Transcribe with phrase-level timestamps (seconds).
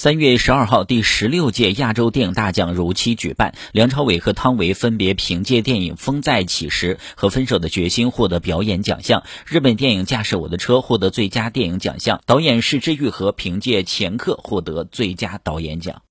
[0.00, 3.56] 三月十二号，第十六届亚洲电影大奖如期举办。
[3.72, 9.24] 梁朝伟和汤唯分别凭借电影《风再起时》和《分手的决心》获得表演奖项。
[9.44, 16.00] 日本电影《驾驶我的车》获得最佳电影奖项，导演是枝裕和凭借《前客》获得最佳导演奖。